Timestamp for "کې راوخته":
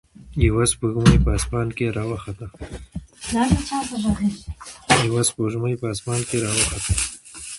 6.27-6.93